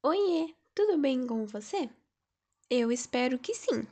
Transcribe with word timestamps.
Oiê, 0.00 0.54
tudo 0.76 0.96
bem 0.96 1.26
com 1.26 1.44
você? 1.44 1.90
Eu 2.70 2.92
espero 2.92 3.36
que 3.36 3.52
sim. 3.52 3.84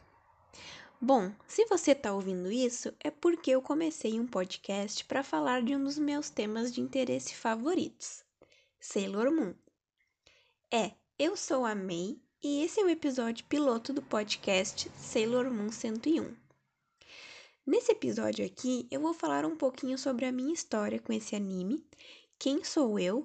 Bom, 1.01 1.33
se 1.49 1.67
você 1.67 1.91
está 1.91 2.13
ouvindo 2.13 2.51
isso, 2.51 2.95
é 3.01 3.11
porque 3.11 3.51
eu 3.51 3.61
comecei 3.61 4.21
um 4.21 4.25
podcast 4.25 5.05
para 5.05 5.25
falar 5.25 5.63
de 5.63 5.75
um 5.75 5.83
dos 5.83 5.99
meus 5.99 6.31
temas 6.31 6.73
de 6.73 6.81
interesse 6.81 7.35
favoritos, 7.35 8.25
Sailor 8.79 9.33
Moon. 9.33 9.53
É, 10.71 10.93
eu 11.19 11.37
sou 11.37 11.65
a 11.65 11.75
May 11.75 12.17
e 12.41 12.63
esse 12.63 12.79
é 12.79 12.85
o 12.85 12.89
episódio 12.89 13.45
piloto 13.47 13.93
do 13.93 14.01
podcast 14.01 14.89
Sailor 14.97 15.51
Moon 15.51 15.73
101. 15.73 16.37
Nesse 17.67 17.91
episódio 17.91 18.47
aqui, 18.47 18.87
eu 18.93 19.01
vou 19.01 19.13
falar 19.13 19.45
um 19.45 19.57
pouquinho 19.57 19.99
sobre 19.99 20.25
a 20.25 20.31
minha 20.31 20.55
história 20.55 21.01
com 21.01 21.13
esse 21.13 21.35
anime, 21.35 21.85
quem 22.39 22.63
sou 22.63 22.97
eu 22.97 23.25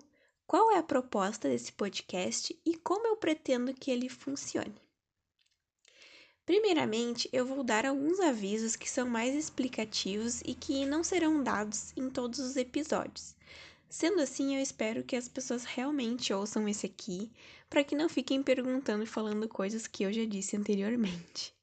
qual 0.51 0.69
é 0.73 0.77
a 0.79 0.83
proposta 0.83 1.47
desse 1.47 1.71
podcast 1.71 2.59
e 2.65 2.75
como 2.75 3.07
eu 3.07 3.15
pretendo 3.15 3.73
que 3.73 3.89
ele 3.89 4.09
funcione. 4.09 4.75
Primeiramente, 6.45 7.29
eu 7.31 7.45
vou 7.45 7.63
dar 7.63 7.85
alguns 7.85 8.19
avisos 8.19 8.75
que 8.75 8.89
são 8.89 9.07
mais 9.07 9.33
explicativos 9.33 10.41
e 10.41 10.53
que 10.53 10.85
não 10.85 11.05
serão 11.05 11.41
dados 11.41 11.93
em 11.95 12.09
todos 12.09 12.39
os 12.39 12.57
episódios. 12.57 13.33
Sendo 13.87 14.21
assim, 14.21 14.57
eu 14.57 14.61
espero 14.61 15.05
que 15.05 15.15
as 15.15 15.29
pessoas 15.29 15.63
realmente 15.63 16.33
ouçam 16.33 16.67
esse 16.67 16.85
aqui, 16.85 17.31
para 17.69 17.81
que 17.81 17.95
não 17.95 18.09
fiquem 18.09 18.43
perguntando 18.43 19.05
e 19.05 19.07
falando 19.07 19.47
coisas 19.47 19.87
que 19.87 20.03
eu 20.03 20.11
já 20.11 20.25
disse 20.25 20.57
anteriormente. 20.57 21.55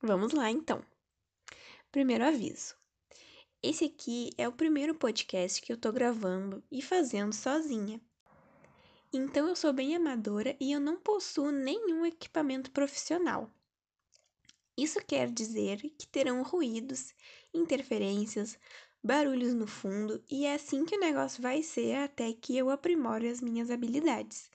Vamos 0.00 0.32
lá, 0.32 0.50
então. 0.50 0.82
Primeiro 1.92 2.24
aviso: 2.24 2.74
esse 3.60 3.86
aqui 3.86 4.30
é 4.38 4.46
o 4.46 4.52
primeiro 4.52 4.94
podcast 4.94 5.60
que 5.60 5.72
eu 5.72 5.76
tô 5.76 5.90
gravando 5.90 6.62
e 6.70 6.80
fazendo 6.80 7.32
sozinha. 7.32 8.00
Então 9.12 9.48
eu 9.48 9.56
sou 9.56 9.72
bem 9.72 9.96
amadora 9.96 10.54
e 10.60 10.70
eu 10.70 10.80
não 10.80 10.96
possuo 10.96 11.50
nenhum 11.50 12.04
equipamento 12.04 12.70
profissional. 12.70 13.50
Isso 14.76 15.04
quer 15.04 15.30
dizer 15.30 15.80
que 15.98 16.06
terão 16.06 16.42
ruídos, 16.42 17.14
interferências, 17.52 18.58
barulhos 19.02 19.54
no 19.54 19.66
fundo 19.66 20.22
e 20.30 20.44
é 20.44 20.54
assim 20.54 20.84
que 20.84 20.96
o 20.96 21.00
negócio 21.00 21.42
vai 21.42 21.62
ser 21.62 21.96
até 21.96 22.32
que 22.32 22.56
eu 22.56 22.68
aprimore 22.68 23.28
as 23.28 23.40
minhas 23.40 23.70
habilidades. 23.70 24.50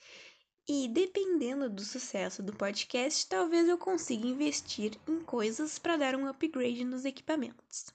E 0.67 0.87
dependendo 0.87 1.69
do 1.69 1.83
sucesso 1.83 2.41
do 2.41 2.55
podcast, 2.55 3.27
talvez 3.27 3.67
eu 3.67 3.77
consiga 3.77 4.27
investir 4.27 4.97
em 5.07 5.19
coisas 5.19 5.77
para 5.79 5.97
dar 5.97 6.15
um 6.15 6.27
upgrade 6.27 6.85
nos 6.85 7.03
equipamentos. 7.03 7.87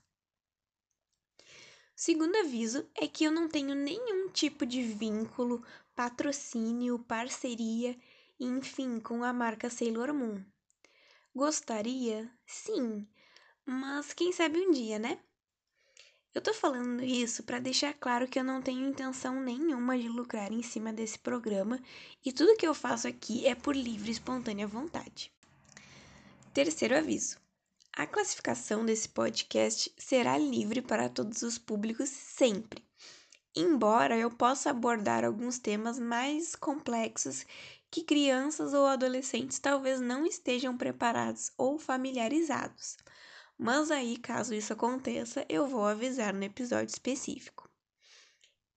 Segundo 1.97 2.37
aviso 2.37 2.87
é 2.95 3.09
que 3.09 3.25
eu 3.25 3.31
não 3.31 3.49
tenho 3.49 3.75
nenhum 3.75 4.29
tipo 4.29 4.67
de 4.67 4.83
vínculo, 4.83 5.65
patrocínio, 5.99 6.97
parceria, 6.97 7.99
enfim, 8.39 9.01
com 9.01 9.25
a 9.25 9.33
marca 9.33 9.69
Sailor 9.69 10.15
Moon. 10.15 10.41
Gostaria? 11.35 12.31
Sim, 12.47 13.05
mas 13.67 14.13
quem 14.13 14.31
sabe 14.31 14.61
um 14.61 14.71
dia, 14.71 14.97
né? 14.97 15.19
Eu 16.33 16.41
tô 16.41 16.55
falando 16.55 17.03
isso 17.03 17.43
para 17.43 17.59
deixar 17.59 17.93
claro 17.95 18.29
que 18.29 18.39
eu 18.39 18.45
não 18.45 18.63
tenho 18.63 18.89
intenção 18.89 19.41
nenhuma 19.41 19.99
de 19.99 20.09
lucrar 20.09 20.53
em 20.53 20.63
cima 20.63 20.93
desse 20.93 21.19
programa 21.19 21.83
e 22.25 22.33
tudo 22.33 22.57
que 22.57 22.69
eu 22.69 22.75
faço 22.75 23.09
aqui 23.09 23.45
é 23.45 23.57
por 23.57 23.75
livre 23.75 24.11
e 24.11 24.13
espontânea 24.13 24.69
vontade. 24.69 25.33
Terceiro 26.55 26.97
aviso: 26.97 27.39
a 27.93 28.07
classificação 28.07 28.87
desse 28.87 29.09
podcast 29.09 29.93
será 29.99 30.39
livre 30.39 30.81
para 30.81 31.09
todos 31.09 31.43
os 31.43 31.59
públicos 31.59 32.09
sempre. 32.09 32.87
Embora 33.61 34.17
eu 34.17 34.31
possa 34.31 34.71
abordar 34.71 35.25
alguns 35.25 35.59
temas 35.59 35.99
mais 35.99 36.55
complexos 36.55 37.45
que 37.91 38.05
crianças 38.05 38.73
ou 38.73 38.87
adolescentes 38.87 39.59
talvez 39.59 40.01
não 40.01 40.25
estejam 40.25 40.77
preparados 40.77 41.51
ou 41.59 41.77
familiarizados. 41.77 42.97
Mas 43.59 43.91
aí, 43.91 44.17
caso 44.17 44.55
isso 44.55 44.73
aconteça, 44.73 45.45
eu 45.49 45.67
vou 45.67 45.85
avisar 45.85 46.33
no 46.33 46.45
episódio 46.45 46.93
específico. 46.93 47.69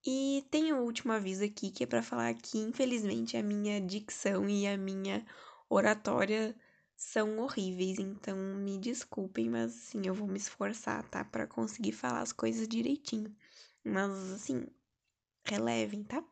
E 0.04 0.44
tem 0.50 0.74
um 0.74 0.82
último 0.82 1.12
aviso 1.12 1.44
aqui 1.44 1.70
que 1.70 1.84
é 1.84 1.88
para 1.88 2.02
falar 2.02 2.34
que, 2.34 2.58
infelizmente, 2.58 3.38
a 3.38 3.44
minha 3.44 3.80
dicção 3.80 4.50
e 4.50 4.66
a 4.66 4.76
minha 4.76 5.24
oratória 5.70 6.56
são 6.96 7.38
horríveis, 7.38 8.00
então 8.00 8.36
me 8.36 8.80
desculpem, 8.80 9.48
mas 9.48 9.76
assim, 9.76 10.02
eu 10.06 10.16
vou 10.16 10.28
me 10.28 10.38
esforçar, 10.38 11.08
tá? 11.08 11.24
Para 11.24 11.46
conseguir 11.46 11.92
falar 11.92 12.22
as 12.22 12.34
coisas 12.34 12.68
direitinho. 12.68 13.32
Mas 13.84 14.12
assim, 14.32 14.68
relevem, 15.46 16.04
tá? 16.04 16.24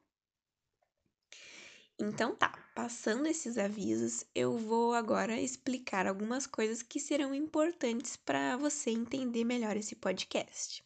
Então 1.98 2.36
tá, 2.36 2.50
passando 2.74 3.28
esses 3.28 3.58
avisos, 3.58 4.26
eu 4.34 4.58
vou 4.58 4.94
agora 4.94 5.40
explicar 5.40 6.08
algumas 6.08 6.48
coisas 6.48 6.82
que 6.82 7.00
serão 7.00 7.34
importantes 7.34 8.16
para 8.16 8.56
você 8.56 8.92
entender 8.92 9.44
melhor 9.44 9.76
esse 9.76 9.96
podcast. 9.96 10.84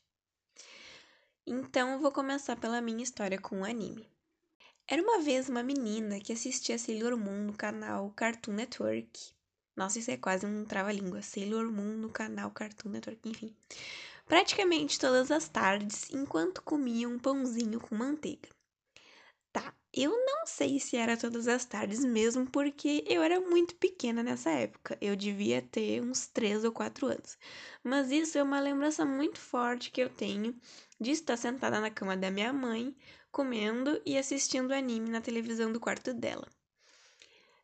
Então, 1.46 1.92
eu 1.92 2.00
vou 2.00 2.12
começar 2.12 2.56
pela 2.56 2.82
minha 2.82 3.04
história 3.04 3.38
com 3.38 3.62
o 3.62 3.66
anime. 3.66 4.10
Era 4.88 5.02
uma 5.02 5.22
vez 5.22 5.50
uma 5.50 5.62
menina 5.62 6.20
que 6.20 6.32
assistia 6.32 6.80
Sailor 6.80 7.18
Moon 7.18 7.44
no 7.44 7.54
canal 7.54 8.10
Cartoon 8.12 8.54
Network 8.54 9.34
nossa, 9.76 9.98
isso 9.98 10.12
é 10.12 10.18
quase 10.18 10.46
um 10.46 10.66
trava-língua. 10.66 11.22
Sailor 11.22 11.72
Moon 11.72 11.98
no 11.98 12.10
canal 12.10 12.52
Cartoon 12.52 12.90
Network, 12.90 13.28
enfim. 13.28 13.56
Praticamente 14.26 15.00
todas 15.00 15.30
as 15.32 15.48
tardes, 15.48 16.10
enquanto 16.12 16.62
comia 16.62 17.08
um 17.08 17.20
pãozinho 17.20 17.80
com 17.80 17.96
manteiga. 17.96 18.50
Tá, 19.52 19.74
eu 19.94 20.10
não 20.26 20.48
sei 20.48 20.80
se 20.80 20.98
era 20.98 21.16
todas 21.16 21.48
as 21.48 21.66
tardes 21.66 22.04
mesmo, 22.04 22.50
porque 22.50 23.04
eu 23.08 23.22
era 23.22 23.40
muito 23.40 23.76
pequena 23.76 24.24
nessa 24.24 24.50
época. 24.50 24.98
Eu 25.00 25.16
devia 25.16 25.62
ter 25.62 26.02
uns 26.02 26.26
3 26.26 26.64
ou 26.64 26.72
4 26.72 27.06
anos. 27.08 27.38
Mas 27.84 28.10
isso 28.10 28.38
é 28.38 28.44
uma 28.44 28.60
lembrança 28.60 29.06
muito 29.06 29.40
forte 29.40 29.92
que 29.92 30.02
eu 30.02 30.10
tenho 30.10 30.56
de 31.00 31.12
estar 31.12 31.38
sentada 31.38 31.80
na 31.80 31.92
cama 31.92 32.18
da 32.18 32.32
minha 32.32 32.52
mãe, 32.52 32.96
comendo 33.32 34.02
e 34.06 34.18
assistindo 34.18 34.74
anime 34.74 35.10
na 35.10 35.22
televisão 35.22 35.72
do 35.72 35.80
quarto 35.80 36.14
dela. 36.14 36.48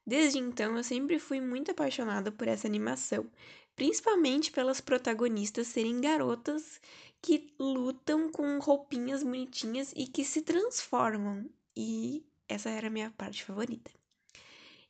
Desde 0.05 0.39
então, 0.39 0.77
eu 0.77 0.83
sempre 0.83 1.19
fui 1.19 1.39
muito 1.39 1.71
apaixonada 1.71 2.31
por 2.31 2.47
essa 2.47 2.67
animação, 2.67 3.29
principalmente 3.79 4.51
pelas 4.51 4.81
protagonistas 4.81 5.67
serem 5.67 6.01
garotas 6.01 6.81
que 7.21 7.53
lutam 7.57 8.29
com 8.29 8.59
roupinhas 8.59 9.23
bonitinhas 9.23 9.93
e 9.95 10.05
que 10.05 10.25
se 10.25 10.41
transformam. 10.41 11.49
E 11.77 12.25
essa 12.45 12.69
era 12.69 12.87
a 12.87 12.89
minha 12.89 13.09
parte 13.11 13.45
favorita. 13.45 13.89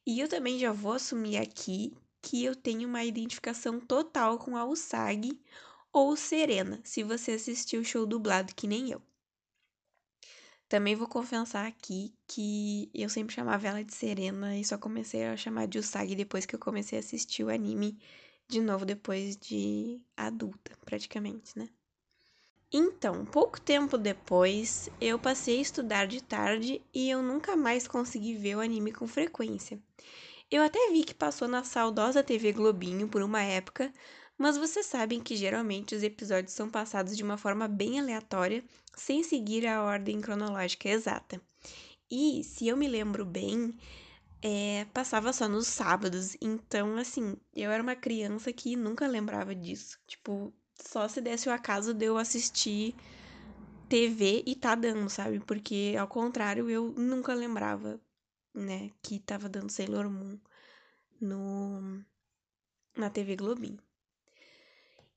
E 0.08 0.20
eu 0.20 0.28
também 0.28 0.58
já 0.58 0.72
vou 0.72 0.94
assumir 0.94 1.38
aqui 1.38 1.96
que 2.20 2.44
eu 2.44 2.56
tenho 2.56 2.90
uma 2.90 3.04
identificação 3.04 3.80
total 3.80 4.40
com 4.40 4.58
a 4.58 4.66
Usagi 4.66 5.40
ou 5.94 6.16
Serena, 6.16 6.82
se 6.84 7.04
você 7.04 7.34
assistiu 7.34 7.82
o 7.82 7.86
show 7.86 8.08
dublado 8.08 8.56
que 8.56 8.66
nem 8.66 8.90
eu. 8.90 9.00
Também 10.68 10.96
vou 10.96 11.08
confessar 11.08 11.68
aqui 11.68 12.12
que 12.26 12.90
eu 12.92 13.08
sempre 13.08 13.36
chamava 13.36 13.68
ela 13.68 13.84
de 13.84 13.94
Serena 13.94 14.58
e 14.58 14.66
só 14.66 14.80
comecei 14.80 15.26
a 15.26 15.38
chamar 15.38 15.68
de 15.68 15.78
Usagi 15.78 16.16
depois 16.16 16.48
que 16.48 16.56
eu 16.56 16.60
comecei 16.60 16.98
a 16.98 17.02
assistir 17.02 17.44
o 17.44 17.50
anime 17.50 17.96
de 18.50 18.60
novo 18.60 18.84
depois 18.84 19.38
de 19.38 20.02
adulta, 20.18 20.72
praticamente, 20.84 21.58
né? 21.58 21.70
Então, 22.72 23.26
pouco 23.26 23.62
tempo 23.62 23.98
depois, 23.98 24.90
eu 25.00 25.18
passei 25.18 25.60
a 25.60 25.62
estudar 25.62 26.06
de 26.08 26.22
tarde 26.24 26.82
e 26.94 27.10
eu 27.10 27.22
nunca 27.22 27.56
mais 27.56 27.88
consegui 27.88 28.36
ver 28.36 28.58
o 28.58 28.60
anime 28.60 28.92
com 28.92 29.08
frequência. 29.08 29.80
Eu 30.52 30.64
até 30.64 30.92
vi 30.92 31.04
que 31.04 31.14
passou 31.14 31.48
na 31.48 31.64
saudosa 31.64 32.24
TV 32.24 32.52
Globinho 32.52 33.08
por 33.08 33.22
uma 33.22 33.42
época, 33.42 33.94
mas 34.36 34.58
vocês 34.58 34.86
sabem 34.86 35.20
que 35.20 35.36
geralmente 35.36 35.94
os 35.94 36.02
episódios 36.02 36.54
são 36.54 36.70
passados 36.70 37.16
de 37.16 37.24
uma 37.24 37.38
forma 37.38 37.68
bem 37.68 38.00
aleatória, 38.00 38.64
sem 38.96 39.24
seguir 39.24 39.68
a 39.68 39.84
ordem 39.84 40.22
cronológica 40.22 40.90
exata. 40.90 41.40
E, 42.10 42.44
se 42.44 42.68
eu 42.68 42.76
me 42.76 42.88
lembro 42.88 43.26
bem, 43.26 43.76
é, 44.42 44.86
passava 44.94 45.34
só 45.34 45.48
nos 45.48 45.68
sábados, 45.68 46.38
então, 46.42 46.98
assim, 46.98 47.36
eu 47.56 47.72
era 47.72 47.84
uma 47.84 47.96
criança 47.96 48.54
que 48.54 48.76
nunca 48.76 49.08
lembrava 49.08 49.54
disso. 49.54 50.00
Tipo, 50.08 50.54
só 50.76 51.08
se 51.08 51.22
desse 51.22 51.50
o 51.50 51.52
acaso 51.52 51.94
de 51.94 52.06
eu 52.06 52.18
assistir 52.18 52.96
TV 53.90 54.44
e 54.46 54.56
tá 54.56 54.76
dando, 54.76 55.10
sabe? 55.10 55.40
Porque, 55.40 55.96
ao 56.00 56.08
contrário, 56.08 56.70
eu 56.70 56.92
nunca 56.92 57.34
lembrava, 57.34 58.00
né, 58.54 58.92
que 59.02 59.20
tava 59.20 59.50
dando 59.50 59.72
Sailor 59.72 60.10
Moon 60.10 60.38
no, 61.20 62.04
na 62.96 63.10
TV 63.10 63.36
Globinho. 63.36 63.80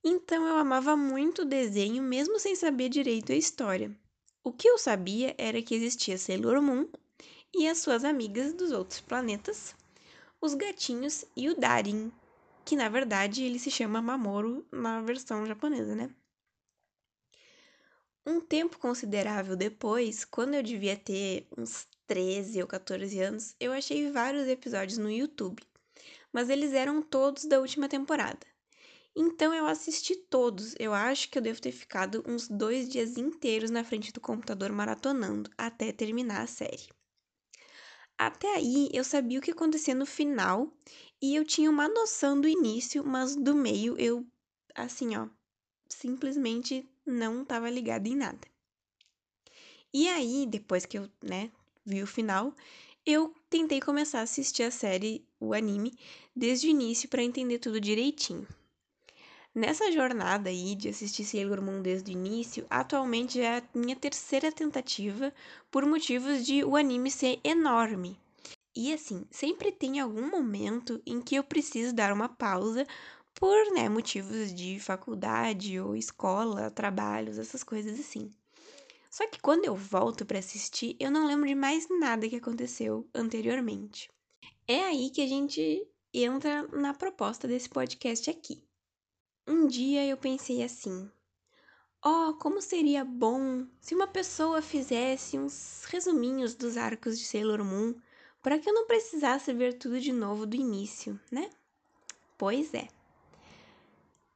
Então 0.05 0.45
eu 0.47 0.57
amava 0.57 0.97
muito 0.97 1.43
o 1.43 1.47
desenho, 1.47 2.03
mesmo 2.03 2.41
sem 2.41 2.57
saber 2.57 2.89
direito 2.89 3.31
a 3.31 3.37
história. 3.37 3.97
O 4.43 4.53
que 4.53 4.69
eu 4.69 4.77
sabia 4.77 5.33
era 5.39 5.63
que 5.63 5.77
existia 5.77 6.19
Sailor 6.19 6.61
Moon 6.61 6.89
e 7.55 7.69
as 7.69 7.79
suas 7.79 8.05
amigas 8.05 8.55
dos 8.55 8.73
outros 8.73 9.01
planetas, 9.01 9.75
os 10.41 10.55
gatinhos 10.55 11.25
e 11.37 11.49
o 11.49 11.59
Darin, 11.59 12.11
que 12.65 12.77
na 12.77 12.89
verdade 12.89 13.45
ele 13.45 13.59
se 13.59 13.71
chama 13.71 14.03
Mamoru 14.03 14.67
na 14.73 15.01
versão 15.01 15.45
japonesa, 15.47 15.95
né? 15.95 16.11
Um 18.25 18.41
tempo 18.41 18.79
considerável 18.79 19.57
depois, 19.57 20.25
quando 20.25 20.55
eu 20.55 20.63
devia 20.63 20.97
ter 20.97 21.47
uns 21.59 21.89
13 22.07 22.61
ou 22.63 22.69
14 22.69 23.19
anos, 23.21 23.57
eu 23.59 23.73
achei 23.73 24.11
vários 24.11 24.47
episódios 24.47 24.97
no 24.97 25.11
YouTube, 25.11 25.61
mas 26.33 26.49
eles 26.49 26.73
eram 26.73 27.03
todos 27.03 27.45
da 27.45 27.61
última 27.61 27.89
temporada. 27.89 28.47
Então 29.15 29.53
eu 29.53 29.67
assisti 29.67 30.17
todos. 30.17 30.75
Eu 30.79 30.95
acho 30.95 31.29
que 31.29 31.37
eu 31.37 31.43
devo 31.43 31.61
ter 31.61 31.73
ficado 31.73 32.25
uns 32.27 32.49
dois 32.49 32.89
dias 32.89 33.19
inteiros 33.19 33.71
na 33.71 33.85
frente 33.85 34.13
do 34.13 34.21
computador 34.21 34.73
maratonando 34.73 35.51
até 35.59 35.93
terminar 35.93 36.43
a 36.43 36.47
série. 36.47 36.89
Até 38.25 38.55
aí 38.55 38.89
eu 38.93 39.03
sabia 39.03 39.41
o 39.41 39.43
que 39.43 39.51
acontecia 39.51 39.97
no 39.97 40.07
final 40.07 40.73
e 41.21 41.35
eu 41.35 41.45
tinha 41.45 41.69
uma 41.69 41.89
noção 41.89 42.41
do 42.41 42.47
início, 42.47 43.05
mas 43.05 43.35
do 43.35 43.53
meio 43.53 43.99
eu, 43.99 44.25
assim, 44.77 45.17
ó, 45.17 45.27
simplesmente 45.89 46.89
não 47.05 47.43
estava 47.43 47.69
ligada 47.69 48.09
em 48.09 48.15
nada. 48.15 48.47
E 49.93 50.09
aí, 50.09 50.47
depois 50.47 50.87
que 50.87 50.99
eu, 50.99 51.11
né, 51.21 51.51
vi 51.85 52.01
o 52.01 52.07
final, 52.07 52.55
eu 53.05 53.35
tentei 53.51 53.81
começar 53.81 54.21
a 54.21 54.23
assistir 54.23 54.63
a 54.63 54.71
série, 54.71 55.27
o 55.41 55.53
anime, 55.53 55.93
desde 56.35 56.69
o 56.69 56.71
início 56.71 57.09
para 57.09 57.25
entender 57.25 57.59
tudo 57.59 57.81
direitinho. 57.81 58.47
Nessa 59.55 59.93
jornada 59.93 60.49
aí 60.49 60.75
de 60.75 60.89
assistir 60.89 61.25
Sailor 61.25 61.61
Moon 61.61 61.83
desde 61.83 62.11
o 62.11 62.13
início, 62.13 62.67
atualmente 62.71 63.39
é 63.39 63.59
a 63.59 63.63
minha 63.75 63.95
terceira 63.95 64.51
tentativa 64.51 65.31
por 65.71 65.85
motivos 65.85 66.47
de 66.47 66.65
o 66.65 66.75
anime 66.75 67.11
ser 67.11 67.39
enorme. 67.45 68.19
E 68.75 68.95
assim, 68.95 69.27
sempre 69.31 69.71
tem 69.71 70.01
algum 70.01 70.27
momento 70.27 71.03
em 71.05 71.21
que 71.21 71.35
eu 71.35 71.45
preciso 71.45 71.95
dar 71.95 72.15
uma 72.15 72.31
pausa 72.31 72.87
por, 73.35 73.75
né, 73.75 73.91
motivos 73.91 74.55
de 74.55 74.81
faculdade 74.81 75.79
ou 75.79 75.95
escola, 75.95 76.71
trabalhos, 76.71 77.39
essas 77.39 77.63
coisas 77.63 78.01
assim. 78.01 78.31
Só 79.11 79.27
que 79.29 79.39
quando 79.39 79.67
eu 79.67 79.77
volto 79.77 80.25
para 80.25 80.39
assistir, 80.39 80.97
eu 80.99 81.11
não 81.11 81.27
lembro 81.27 81.47
de 81.47 81.55
mais 81.55 81.87
nada 81.91 82.27
que 82.27 82.37
aconteceu 82.37 83.07
anteriormente. 83.15 84.09
É 84.67 84.85
aí 84.85 85.11
que 85.11 85.21
a 85.21 85.27
gente 85.27 85.87
entra 86.15 86.67
na 86.69 86.95
proposta 86.95 87.47
desse 87.47 87.69
podcast 87.69 88.31
aqui. 88.31 88.65
Um 89.45 89.67
dia 89.67 90.07
eu 90.07 90.17
pensei 90.17 90.63
assim: 90.63 91.11
oh, 92.05 92.35
como 92.35 92.63
seria 92.63 93.05
bom 93.05 93.67
se 93.81 93.93
uma 93.93 94.07
pessoa 94.07 94.63
fizesse 94.63 95.37
uns 95.37 95.85
resuminhos 95.89 96.55
dos 96.55 96.77
arcos 96.77 97.19
de 97.19 97.25
Sailor 97.25 97.65
Moon 97.65 97.93
para 98.41 98.57
que 98.59 98.71
eu 98.71 98.75
não 98.75 98.87
precisasse 98.87 99.53
ver 99.53 99.79
tudo 99.79 100.01
de 100.01 100.13
novo 100.13 100.47
do 100.47 100.55
início, 100.55 101.19
né? 101.31 101.51
Pois 102.39 102.73
é. 102.73 102.87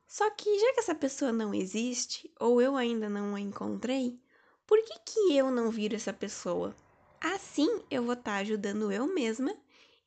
Só 0.08 0.28
que 0.30 0.58
já 0.58 0.72
que 0.74 0.80
essa 0.80 0.94
pessoa 0.94 1.32
não 1.32 1.54
existe, 1.54 2.28
ou 2.40 2.60
eu 2.60 2.76
ainda 2.76 3.08
não 3.08 3.36
a 3.36 3.40
encontrei, 3.40 4.18
por 4.66 4.82
que, 4.82 4.98
que 5.04 5.36
eu 5.36 5.52
não 5.52 5.70
viro 5.70 5.94
essa 5.94 6.12
pessoa? 6.12 6.74
Assim 7.20 7.80
eu 7.88 8.02
vou 8.02 8.14
estar 8.14 8.32
tá 8.32 8.36
ajudando 8.38 8.90
eu 8.90 9.06
mesma 9.06 9.56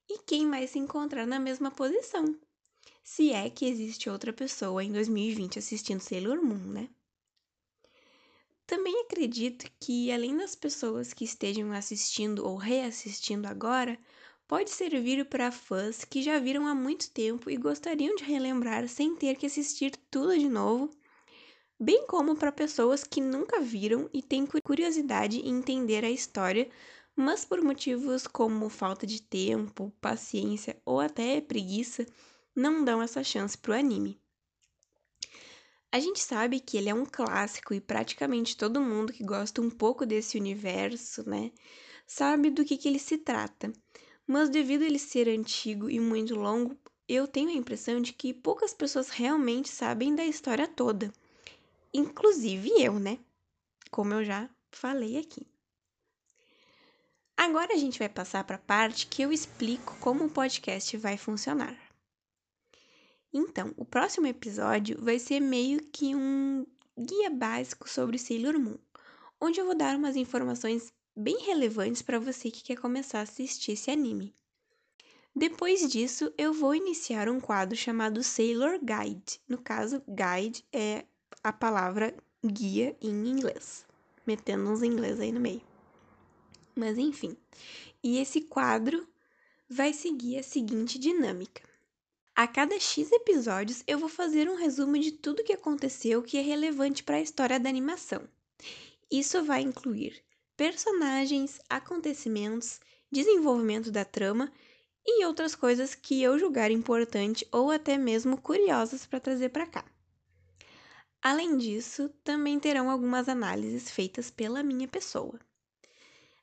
e 0.09 0.19
quem 0.19 0.49
vai 0.49 0.67
se 0.67 0.77
encontrar 0.77 1.25
na 1.25 1.39
mesma 1.39 1.71
posição 1.71 2.37
se 3.11 3.33
é 3.33 3.49
que 3.49 3.65
existe 3.65 4.07
outra 4.07 4.31
pessoa 4.31 4.83
em 4.83 4.91
2020 4.91 5.57
assistindo 5.57 5.99
Sailor 5.99 6.43
Moon, 6.43 6.73
né? 6.73 6.89
Também 8.67 9.01
acredito 9.01 9.65
que, 9.79 10.11
além 10.11 10.37
das 10.37 10.55
pessoas 10.55 11.11
que 11.11 11.25
estejam 11.25 11.71
assistindo 11.71 12.45
ou 12.45 12.55
reassistindo 12.55 13.47
agora, 13.47 13.97
pode 14.47 14.69
servir 14.69 15.25
para 15.25 15.51
fãs 15.51 16.05
que 16.05 16.21
já 16.21 16.37
viram 16.37 16.67
há 16.67 16.75
muito 16.75 17.09
tempo 17.09 17.49
e 17.49 17.57
gostariam 17.57 18.15
de 18.15 18.23
relembrar 18.23 18.87
sem 18.87 19.15
ter 19.15 19.35
que 19.37 19.47
assistir 19.47 19.91
tudo 20.11 20.37
de 20.37 20.47
novo, 20.47 20.91
bem 21.79 22.05
como 22.05 22.35
para 22.35 22.51
pessoas 22.51 23.03
que 23.03 23.19
nunca 23.19 23.59
viram 23.59 24.07
e 24.13 24.21
têm 24.21 24.45
curiosidade 24.45 25.39
em 25.39 25.57
entender 25.57 26.05
a 26.05 26.11
história, 26.11 26.69
mas 27.15 27.43
por 27.43 27.59
motivos 27.63 28.27
como 28.27 28.69
falta 28.69 29.07
de 29.07 29.19
tempo, 29.19 29.91
paciência 29.99 30.79
ou 30.85 30.99
até 30.99 31.41
preguiça, 31.41 32.05
não 32.59 32.83
dão 32.83 33.01
essa 33.01 33.23
chance 33.23 33.57
pro 33.57 33.73
anime. 33.73 34.19
A 35.91 35.99
gente 35.99 36.19
sabe 36.19 36.59
que 36.59 36.77
ele 36.77 36.89
é 36.89 36.93
um 36.93 37.05
clássico 37.05 37.73
e 37.73 37.81
praticamente 37.81 38.55
todo 38.55 38.81
mundo 38.81 39.11
que 39.11 39.23
gosta 39.23 39.61
um 39.61 39.71
pouco 39.71 40.05
desse 40.05 40.37
universo, 40.37 41.27
né, 41.27 41.51
sabe 42.05 42.51
do 42.51 42.63
que, 42.63 42.77
que 42.77 42.87
ele 42.87 42.99
se 42.99 43.17
trata. 43.17 43.73
Mas 44.27 44.49
devido 44.49 44.83
a 44.83 44.85
ele 44.85 44.99
ser 44.99 45.27
antigo 45.27 45.89
e 45.89 45.99
muito 45.99 46.35
longo, 46.35 46.77
eu 47.07 47.27
tenho 47.27 47.49
a 47.49 47.53
impressão 47.53 47.99
de 47.99 48.13
que 48.13 48.33
poucas 48.33 48.71
pessoas 48.71 49.09
realmente 49.09 49.69
sabem 49.69 50.13
da 50.13 50.23
história 50.23 50.67
toda. 50.67 51.11
Inclusive 51.91 52.69
eu, 52.77 52.99
né? 52.99 53.17
Como 53.89 54.13
eu 54.13 54.23
já 54.23 54.47
falei 54.71 55.17
aqui. 55.17 55.47
Agora 57.35 57.73
a 57.73 57.77
gente 57.77 57.97
vai 57.97 58.09
passar 58.09 58.43
para 58.43 58.57
a 58.57 58.59
parte 58.59 59.07
que 59.07 59.23
eu 59.23 59.31
explico 59.31 59.97
como 59.99 60.25
o 60.25 60.29
podcast 60.29 60.95
vai 60.97 61.17
funcionar. 61.17 61.88
Então, 63.33 63.73
o 63.77 63.85
próximo 63.85 64.25
episódio 64.25 64.97
vai 64.99 65.19
ser 65.19 65.39
meio 65.39 65.83
que 65.91 66.15
um 66.15 66.65
guia 66.97 67.29
básico 67.29 67.87
sobre 67.87 68.17
Sailor 68.17 68.57
Moon, 68.57 68.77
onde 69.39 69.59
eu 69.59 69.65
vou 69.65 69.75
dar 69.75 69.95
umas 69.95 70.15
informações 70.15 70.91
bem 71.15 71.37
relevantes 71.45 72.01
para 72.01 72.19
você 72.19 72.49
que 72.49 72.63
quer 72.63 72.77
começar 72.77 73.19
a 73.19 73.23
assistir 73.23 73.73
esse 73.73 73.91
anime. 73.91 74.33
Depois 75.35 75.87
disso, 75.87 76.33
eu 76.37 76.51
vou 76.51 76.73
iniciar 76.73 77.29
um 77.29 77.39
quadro 77.39 77.77
chamado 77.77 78.23
Sailor 78.23 78.79
Guide. 78.79 79.39
No 79.47 79.59
caso, 79.59 80.01
guide 80.07 80.65
é 80.73 81.05
a 81.43 81.53
palavra 81.53 82.15
guia 82.43 82.97
em 82.99 83.27
inglês, 83.27 83.85
metendo 84.25 84.69
uns 84.69 84.81
inglês 84.81 85.19
aí 85.19 85.31
no 85.31 85.39
meio. 85.39 85.61
Mas 86.75 86.97
enfim, 86.97 87.37
e 88.03 88.17
esse 88.17 88.41
quadro 88.41 89.07
vai 89.69 89.93
seguir 89.93 90.39
a 90.39 90.43
seguinte 90.43 90.97
dinâmica. 90.97 91.68
A 92.39 92.47
cada 92.47 92.79
X 92.79 93.11
episódios, 93.11 93.83
eu 93.85 93.99
vou 93.99 94.07
fazer 94.07 94.49
um 94.49 94.55
resumo 94.55 94.97
de 94.97 95.11
tudo 95.11 95.43
que 95.43 95.51
aconteceu 95.51 96.23
que 96.23 96.37
é 96.37 96.41
relevante 96.41 97.03
para 97.03 97.17
a 97.17 97.21
história 97.21 97.59
da 97.59 97.67
animação. 97.67 98.29
Isso 99.11 99.43
vai 99.43 99.61
incluir 99.61 100.23
personagens, 100.55 101.59
acontecimentos, 101.69 102.79
desenvolvimento 103.11 103.91
da 103.91 104.05
trama 104.05 104.49
e 105.05 105.25
outras 105.25 105.53
coisas 105.53 105.93
que 105.93 106.23
eu 106.23 106.39
julgar 106.39 106.71
importante 106.71 107.45
ou 107.51 107.71
até 107.71 107.97
mesmo 107.97 108.39
curiosas 108.39 109.05
para 109.05 109.19
trazer 109.19 109.49
para 109.49 109.67
cá. 109.67 109.83
Além 111.21 111.57
disso, 111.57 112.07
também 112.23 112.57
terão 112.57 112.89
algumas 112.89 113.27
análises 113.27 113.91
feitas 113.91 114.31
pela 114.31 114.63
minha 114.63 114.87
pessoa. 114.87 115.37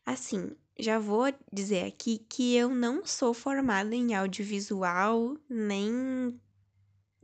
Assim, 0.05 0.55
já 0.79 0.99
vou 0.99 1.33
dizer 1.53 1.85
aqui 1.85 2.19
que 2.29 2.55
eu 2.55 2.69
não 2.69 3.05
sou 3.05 3.33
formada 3.33 3.95
em 3.95 4.15
audiovisual, 4.15 5.37
nem 5.49 6.39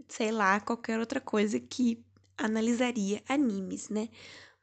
sei 0.09 0.31
lá, 0.31 0.61
qualquer 0.61 0.99
outra 0.99 1.21
coisa 1.21 1.59
que 1.61 2.05
analisaria 2.37 3.23
animes, 3.29 3.89
né? 3.89 4.09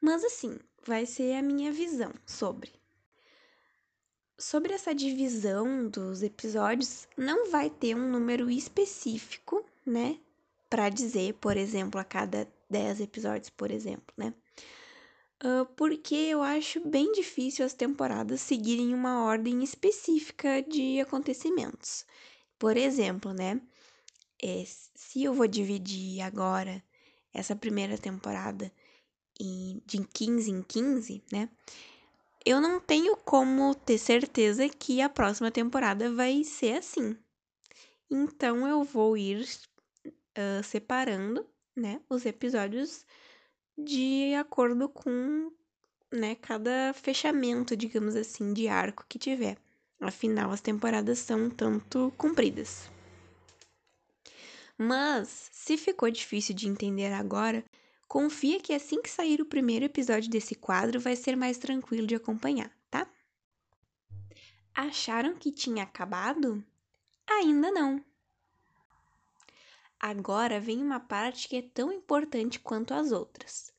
Mas 0.02 0.24
assim, 0.24 0.58
vai 0.86 1.06
ser 1.06 1.36
a 1.36 1.42
minha 1.42 1.72
visão 1.72 2.14
sobre. 2.26 2.72
Sobre 4.38 4.74
essa 4.74 4.96
divisão 4.96 5.88
dos 5.88 6.24
episódios, 6.24 7.08
não 7.18 7.52
vai 7.52 7.70
ter 7.70 7.96
um 7.96 8.10
número 8.10 8.50
específico, 8.50 9.66
né? 9.86 10.18
Para 10.70 10.90
dizer, 10.90 11.34
por 11.36 11.58
exemplo, 11.58 12.00
a 12.00 12.04
cada 12.04 12.48
10 12.70 13.02
episódios, 13.02 13.50
por 13.50 13.70
exemplo, 13.70 14.14
né? 14.16 14.34
Uh, 15.42 15.66
porque 15.78 16.16
eu 16.16 16.42
acho 16.44 16.86
bem 16.86 17.14
difícil 17.14 17.66
as 17.66 17.74
temporadas 17.74 18.42
seguirem 18.42 18.94
uma 18.94 19.24
ordem 19.24 19.64
específica 19.64 20.62
de 20.62 21.00
acontecimentos. 21.00 22.06
Por 22.58 22.76
exemplo, 22.76 23.34
né? 23.34 23.62
É, 24.42 24.64
se 24.66 25.24
eu 25.24 25.34
vou 25.34 25.48
dividir 25.48 26.22
agora 26.22 26.84
essa 27.34 27.56
primeira 27.56 27.98
temporada 27.98 28.72
em, 29.40 29.82
de 29.86 30.06
15 30.06 30.52
em 30.52 30.62
15, 30.62 31.24
né? 31.32 31.50
Eu 32.46 32.60
não 32.60 32.80
tenho 32.80 33.16
como 33.18 33.74
ter 33.76 33.98
certeza 33.98 34.68
que 34.68 35.02
a 35.02 35.10
próxima 35.10 35.52
temporada 35.52 36.12
vai 36.14 36.44
ser 36.44 36.78
assim. 36.78 37.18
Então 38.10 38.68
eu 38.68 38.84
vou 38.84 39.16
ir 39.16 39.48
uh, 40.06 40.64
separando, 40.64 41.46
né, 41.76 42.02
os 42.10 42.26
episódios 42.26 43.06
de 43.84 44.34
acordo 44.36 44.90
com 44.90 45.52
né, 46.12 46.36
cada 46.36 46.94
fechamento, 46.94 47.76
digamos 47.76 48.16
assim, 48.16 48.54
de 48.54 48.68
arco 48.68 49.06
que 49.08 49.20
tiver. 49.20 49.58
Afinal, 50.00 50.52
as 50.52 50.62
temporadas 50.62 51.20
são 51.20 51.50
tanto 51.50 52.14
compridas. 52.18 52.90
Mas, 54.78 55.50
se 55.52 55.78
ficou 55.78 56.10
difícil 56.10 56.56
de 56.56 56.68
entender 56.68 57.12
agora, 57.12 57.66
confia 58.08 58.62
que 58.62 58.74
assim 58.74 59.02
que 59.02 59.10
sair 59.10 59.42
o 59.42 59.46
primeiro 59.46 59.86
episódio 59.86 60.30
desse 60.30 60.56
quadro 60.56 61.00
vai 61.00 61.16
ser 61.16 61.36
mais 61.36 61.58
tranquilo 61.58 62.08
de 62.08 62.16
acompanhar, 62.16 62.72
tá? 62.90 63.06
Acharam 64.74 65.36
que 65.36 65.52
tinha 65.52 65.84
acabado? 65.84 66.64
Ainda 67.28 67.70
não. 67.72 68.04
Agora 70.00 70.62
vem 70.62 70.82
uma 70.82 71.00
parte 71.00 71.50
que 71.50 71.58
é 71.58 71.62
tão 71.62 71.92
importante 71.92 72.58
quanto 72.58 72.94
as 72.94 73.12
outras. 73.12 73.74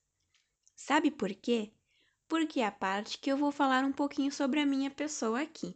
Sabe 0.76 1.10
por 1.10 1.32
quê? 1.34 1.70
Porque 2.28 2.60
é 2.60 2.66
a 2.66 2.70
parte 2.70 3.18
que 3.18 3.32
eu 3.32 3.38
vou 3.38 3.50
falar 3.50 3.84
um 3.84 3.92
pouquinho 3.92 4.30
sobre 4.30 4.60
a 4.60 4.66
minha 4.66 4.90
pessoa 4.90 5.40
aqui. 5.40 5.74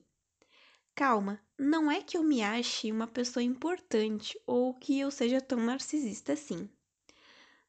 Calma, 0.94 1.40
não 1.58 1.90
é 1.90 2.02
que 2.02 2.16
eu 2.16 2.22
me 2.22 2.42
ache 2.42 2.92
uma 2.92 3.06
pessoa 3.06 3.42
importante 3.42 4.38
ou 4.46 4.74
que 4.74 5.00
eu 5.00 5.10
seja 5.10 5.40
tão 5.40 5.58
narcisista 5.58 6.34
assim. 6.34 6.68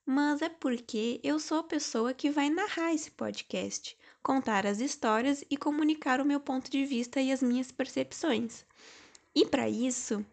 Mas 0.06 0.42
é 0.42 0.50
porque 0.50 1.20
eu 1.24 1.40
sou 1.40 1.60
a 1.60 1.64
pessoa 1.64 2.14
que 2.14 2.30
vai 2.30 2.50
narrar 2.50 2.94
esse 2.94 3.10
podcast, 3.10 3.98
contar 4.22 4.66
as 4.66 4.80
histórias 4.80 5.44
e 5.50 5.56
comunicar 5.56 6.20
o 6.20 6.26
meu 6.26 6.42
ponto 6.42 6.70
de 6.70 6.86
vista 6.86 7.22
e 7.22 7.32
as 7.32 7.42
minhas 7.42 7.72
percepções. 7.72 8.66
E 9.34 9.46
para 9.46 9.70
isso, 9.70 10.24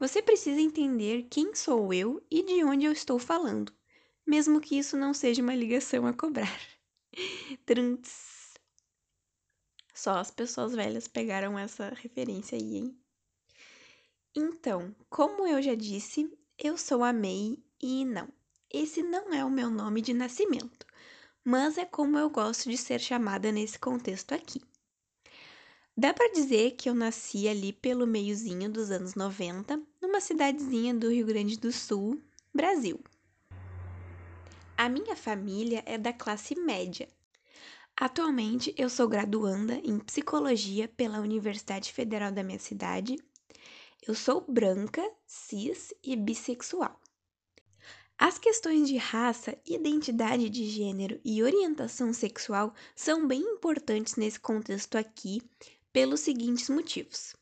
você 0.00 0.22
precisa 0.22 0.58
entender 0.58 1.26
quem 1.30 1.54
sou 1.54 1.92
eu 1.92 2.24
e 2.30 2.42
de 2.42 2.64
onde 2.64 2.86
eu 2.86 2.92
estou 2.92 3.18
falando, 3.18 3.70
mesmo 4.26 4.58
que 4.58 4.78
isso 4.78 4.96
não 4.96 5.12
seja 5.12 5.42
uma 5.42 5.54
ligação 5.54 6.06
a 6.06 6.14
cobrar. 6.14 6.58
Trunts. 7.66 8.54
Só 9.92 10.12
as 10.12 10.30
pessoas 10.30 10.74
velhas 10.74 11.06
pegaram 11.06 11.58
essa 11.58 11.90
referência 11.90 12.56
aí, 12.56 12.76
hein? 12.78 12.98
Então, 14.34 14.96
como 15.10 15.46
eu 15.46 15.60
já 15.60 15.74
disse, 15.74 16.32
eu 16.58 16.78
sou 16.78 17.04
a 17.04 17.12
May 17.12 17.58
e 17.78 18.06
não, 18.06 18.28
esse 18.72 19.02
não 19.02 19.34
é 19.34 19.44
o 19.44 19.50
meu 19.50 19.68
nome 19.68 20.00
de 20.00 20.14
nascimento, 20.14 20.86
mas 21.44 21.76
é 21.76 21.84
como 21.84 22.16
eu 22.16 22.30
gosto 22.30 22.70
de 22.70 22.78
ser 22.78 23.00
chamada 23.00 23.52
nesse 23.52 23.78
contexto 23.78 24.32
aqui. 24.32 24.62
Dá 25.94 26.14
para 26.14 26.32
dizer 26.32 26.70
que 26.76 26.88
eu 26.88 26.94
nasci 26.94 27.46
ali 27.46 27.74
pelo 27.74 28.06
meiozinho 28.06 28.70
dos 28.70 28.90
anos 28.90 29.14
90, 29.14 29.82
numa 30.10 30.20
cidadezinha 30.20 30.92
do 30.92 31.08
Rio 31.08 31.24
Grande 31.24 31.56
do 31.56 31.70
Sul, 31.70 32.20
Brasil. 32.52 32.98
A 34.76 34.88
minha 34.88 35.14
família 35.14 35.84
é 35.86 35.96
da 35.96 36.12
classe 36.12 36.56
média. 36.56 37.08
Atualmente 37.96 38.74
eu 38.76 38.90
sou 38.90 39.06
graduanda 39.06 39.74
em 39.84 40.00
psicologia 40.00 40.88
pela 40.88 41.20
Universidade 41.20 41.92
Federal 41.92 42.32
da 42.32 42.42
minha 42.42 42.58
cidade. 42.58 43.18
Eu 44.04 44.16
sou 44.16 44.44
branca, 44.48 45.08
cis 45.24 45.94
e 46.02 46.16
bissexual. 46.16 47.00
As 48.18 48.36
questões 48.36 48.88
de 48.88 48.96
raça, 48.96 49.56
identidade 49.64 50.50
de 50.50 50.64
gênero 50.68 51.20
e 51.24 51.40
orientação 51.40 52.12
sexual 52.12 52.74
são 52.96 53.28
bem 53.28 53.42
importantes 53.42 54.16
nesse 54.16 54.40
contexto 54.40 54.98
aqui, 54.98 55.40
pelos 55.92 56.18
seguintes 56.18 56.68
motivos. 56.68 57.36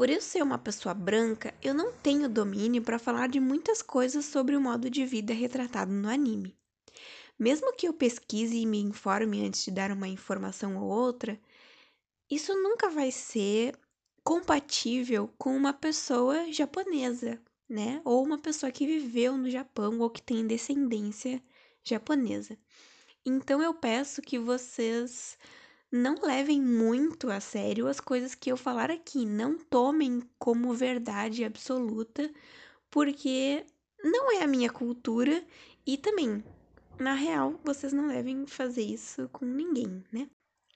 Por 0.00 0.08
eu 0.08 0.22
ser 0.22 0.42
uma 0.42 0.56
pessoa 0.56 0.94
branca, 0.94 1.52
eu 1.62 1.74
não 1.74 1.92
tenho 1.92 2.26
domínio 2.26 2.80
para 2.80 2.98
falar 2.98 3.28
de 3.28 3.38
muitas 3.38 3.82
coisas 3.82 4.24
sobre 4.24 4.56
o 4.56 4.60
modo 4.60 4.88
de 4.88 5.04
vida 5.04 5.34
retratado 5.34 5.92
no 5.92 6.08
anime. 6.08 6.56
Mesmo 7.38 7.74
que 7.74 7.86
eu 7.86 7.92
pesquise 7.92 8.56
e 8.56 8.64
me 8.64 8.80
informe 8.80 9.46
antes 9.46 9.62
de 9.62 9.70
dar 9.70 9.92
uma 9.92 10.08
informação 10.08 10.78
ou 10.78 10.88
outra, 10.88 11.38
isso 12.30 12.54
nunca 12.62 12.88
vai 12.88 13.10
ser 13.10 13.78
compatível 14.24 15.28
com 15.36 15.54
uma 15.54 15.74
pessoa 15.74 16.50
japonesa, 16.50 17.38
né? 17.68 18.00
Ou 18.02 18.24
uma 18.24 18.38
pessoa 18.38 18.72
que 18.72 18.86
viveu 18.86 19.36
no 19.36 19.50
Japão 19.50 20.00
ou 20.00 20.08
que 20.08 20.22
tem 20.22 20.46
descendência 20.46 21.42
japonesa. 21.84 22.56
Então 23.22 23.62
eu 23.62 23.74
peço 23.74 24.22
que 24.22 24.38
vocês 24.38 25.36
não 25.90 26.14
levem 26.22 26.60
muito 26.60 27.30
a 27.30 27.40
sério 27.40 27.88
as 27.88 28.00
coisas 28.00 28.34
que 28.34 28.50
eu 28.50 28.56
falar 28.56 28.90
aqui, 28.90 29.26
não 29.26 29.58
tomem 29.58 30.22
como 30.38 30.72
verdade 30.72 31.44
absoluta, 31.44 32.30
porque 32.90 33.64
não 34.02 34.32
é 34.32 34.42
a 34.42 34.46
minha 34.46 34.70
cultura 34.70 35.44
e 35.86 35.96
também, 35.96 36.44
na 36.98 37.14
real, 37.14 37.58
vocês 37.64 37.92
não 37.92 38.08
devem 38.08 38.46
fazer 38.46 38.82
isso 38.82 39.28
com 39.32 39.44
ninguém, 39.44 40.04
né? 40.12 40.28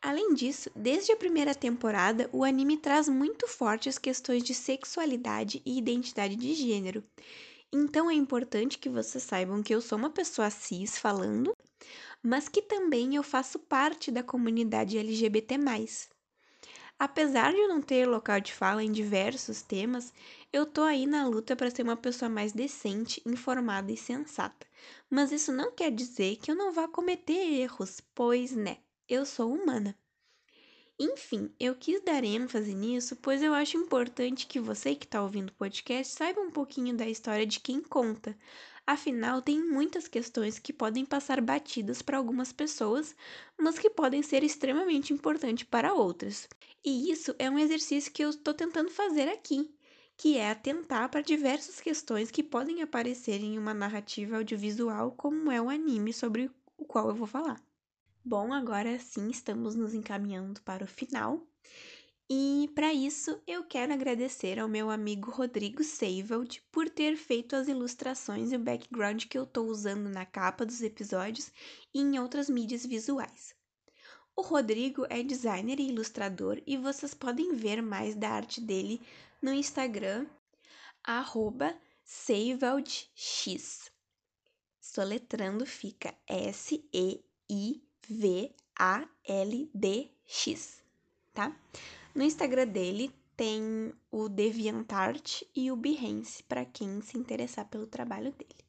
Além 0.03 0.35
disso, 0.35 0.71
desde 0.77 1.13
a 1.13 1.17
primeira 1.17 1.55
temporada, 1.55 2.29
o 2.31 2.45
anime 2.45 2.77
traz 2.77 3.09
muito 3.09 3.49
forte 3.49 3.89
as 3.89 3.97
questões 3.97 4.43
de 4.43 4.53
sexualidade 4.53 5.63
e 5.65 5.79
identidade 5.79 6.37
de 6.37 6.53
gênero. 6.53 7.03
Então 7.73 8.11
é 8.11 8.15
importante 8.15 8.79
que 8.79 8.91
vocês 8.91 9.25
saibam 9.25 9.63
que 9.63 9.75
eu 9.75 9.81
sou 9.81 9.97
uma 9.97 10.11
pessoa 10.11 10.51
cis 10.51 10.99
falando, 10.99 11.54
mas 12.25 12.49
que 12.49 12.63
também 12.63 13.15
eu 13.15 13.23
faço 13.23 13.59
parte 13.59 14.11
da 14.11 14.23
comunidade 14.23 14.97
LGBT. 14.97 15.57
Apesar 16.99 17.53
de 17.53 17.59
eu 17.59 17.69
não 17.69 17.83
ter 17.83 18.07
local 18.07 18.41
de 18.41 18.55
fala 18.55 18.83
em 18.83 18.91
diversos 18.91 19.61
temas, 19.61 20.11
eu 20.51 20.65
tô 20.65 20.83
aí 20.83 21.07
na 21.07 21.29
luta 21.29 21.55
para 21.55 21.71
ser 21.71 21.83
uma 21.83 21.99
pessoa 21.99 22.31
mais 22.31 22.53
decente, 22.53 23.21
informada 23.27 23.93
e 23.93 23.97
sensata. 23.97 24.67
Mas 25.11 25.33
isso 25.33 25.53
não 25.53 25.71
quer 25.71 25.91
dizer 25.91 26.37
que 26.37 26.51
eu 26.51 26.55
não 26.55 26.73
vá 26.73 26.89
cometer 26.89 27.35
erros, 27.35 28.01
pois, 28.15 28.53
né, 28.53 28.79
eu 29.07 29.27
sou 29.27 29.53
humana. 29.53 29.95
Enfim, 30.99 31.53
eu 31.59 31.75
quis 31.75 32.01
dar 32.01 32.25
ênfase 32.25 32.73
nisso, 32.73 33.17
pois 33.17 33.43
eu 33.43 33.53
acho 33.53 33.77
importante 33.77 34.47
que 34.47 34.61
você 34.61 34.95
que 34.95 35.05
está 35.05 35.21
ouvindo 35.23 35.51
o 35.51 35.55
podcast 35.55 36.15
saiba 36.15 36.41
um 36.41 36.53
pouquinho 36.53 36.97
da 36.97 37.07
história 37.07 37.45
de 37.45 37.59
quem 37.61 37.83
conta, 37.83 38.39
Afinal, 38.87 39.43
tem 39.43 39.63
muitas 39.63 40.09
questões 40.09 40.59
que 40.59 40.73
podem 40.73 41.05
passar 41.05 41.39
batidas 41.41 42.01
para 42.03 42.17
algumas 42.19 42.51
pessoas, 42.53 43.15
mas 43.61 43.79
que 43.79 43.91
podem 43.91 44.23
ser 44.23 44.43
extremamente 44.43 45.13
importantes 45.13 45.65
para 45.65 45.93
outras. 45.95 46.49
E 46.85 47.11
isso 47.11 47.35
é 47.39 47.51
um 47.51 47.59
exercício 47.59 48.11
que 48.13 48.23
eu 48.25 48.31
estou 48.31 48.53
tentando 48.55 48.91
fazer 48.91 49.29
aqui, 49.29 49.75
que 50.17 50.37
é 50.39 50.51
atentar 50.51 51.11
para 51.11 51.21
diversas 51.23 51.79
questões 51.81 52.31
que 52.31 52.43
podem 52.43 52.81
aparecer 52.83 53.41
em 53.43 53.59
uma 53.59 53.75
narrativa 53.75 54.37
audiovisual, 54.37 55.13
como 55.13 55.51
é 55.51 55.61
o 55.61 55.69
anime 55.71 56.13
sobre 56.13 56.51
o 56.79 56.85
qual 56.87 57.09
eu 57.09 57.15
vou 57.15 57.27
falar. 57.27 57.63
Bom, 58.25 58.53
agora 58.53 58.99
sim 58.99 59.31
estamos 59.31 59.75
nos 59.75 59.95
encaminhando 59.95 60.61
para 60.63 60.85
o 60.85 60.89
final. 60.89 61.47
E 62.31 62.71
para 62.75 62.93
isso 62.93 63.39
eu 63.47 63.65
quero 63.65 63.93
agradecer 63.93 64.59
ao 64.59 64.67
meu 64.67 64.91
amigo 64.91 65.31
Rodrigo 65.31 65.85
Seiveld 65.85 66.63
por 66.73 66.89
ter 66.89 67.17
feito 67.17 67.55
as 67.55 67.69
ilustrações 67.69 68.51
e 68.51 68.57
o 68.57 68.59
background 68.59 69.25
que 69.27 69.37
eu 69.37 69.45
estou 69.45 69.67
usando 69.67 70.09
na 70.09 70.25
capa 70.25 70.65
dos 70.65 70.81
episódios 70.81 71.53
e 71.93 72.01
em 72.01 72.19
outras 72.19 72.49
mídias 72.49 72.87
visuais. 72.87 73.55
O 74.35 74.41
Rodrigo 74.41 75.07
é 75.11 75.23
designer 75.23 75.79
e 75.79 75.89
ilustrador 75.89 76.61
e 76.67 76.79
vocês 76.79 77.13
podem 77.13 77.55
ver 77.55 77.83
mais 77.83 78.17
da 78.17 78.31
arte 78.31 78.61
dele 78.61 79.01
no 79.41 79.53
Instagram 79.53 80.27
SeiveldX. 82.05 83.93
Soletrando 84.81 85.67
fica 85.67 86.15
S-E-I-V-A-L-D-X, 86.27 87.23
tá? 91.33 91.57
No 92.15 92.23
Instagram 92.23 92.69
dele 92.69 93.11
tem 93.37 93.93
o 94.11 94.29
DeviantArt 94.29 95.43
e 95.55 95.73
o 95.73 95.77
Behance, 95.77 96.43
para 96.45 96.65
quem 96.65 97.01
se 97.01 97.19
interessar 97.19 97.69
pelo 97.69 97.87
trabalho 97.87 98.33
dele. 98.33 98.65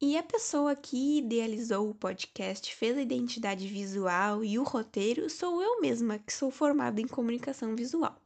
E 0.00 0.16
a 0.16 0.22
pessoa 0.22 0.74
que 0.74 1.18
idealizou 1.18 1.90
o 1.90 1.94
podcast, 1.94 2.74
fez 2.74 2.96
a 2.96 3.02
identidade 3.02 3.66
visual 3.66 4.44
e 4.44 4.58
o 4.58 4.62
roteiro 4.62 5.28
sou 5.28 5.62
eu 5.62 5.80
mesma, 5.80 6.18
que 6.18 6.32
sou 6.32 6.50
formada 6.50 7.00
em 7.00 7.06
comunicação 7.06 7.74
visual. 7.74 8.16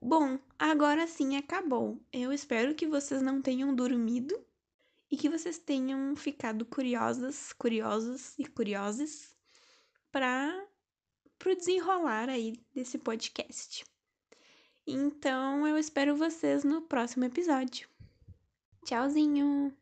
Bom, 0.00 0.38
agora 0.58 1.06
sim 1.06 1.36
acabou. 1.36 1.98
Eu 2.12 2.32
espero 2.32 2.74
que 2.74 2.86
vocês 2.86 3.22
não 3.22 3.40
tenham 3.40 3.74
dormido 3.74 4.38
e 5.10 5.16
que 5.16 5.28
vocês 5.28 5.58
tenham 5.58 6.14
ficado 6.16 6.64
curiosas, 6.66 7.52
curiosos 7.52 8.38
e 8.38 8.44
curiosas 8.44 9.34
para 10.12 10.65
pro 11.38 11.56
desenrolar 11.56 12.28
aí 12.28 12.54
desse 12.74 12.98
podcast. 12.98 13.84
Então 14.86 15.66
eu 15.66 15.76
espero 15.76 16.16
vocês 16.16 16.62
no 16.64 16.82
próximo 16.82 17.24
episódio. 17.24 17.88
Tchauzinho! 18.84 19.76